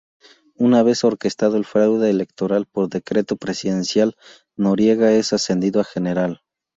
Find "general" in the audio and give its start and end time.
5.83-6.41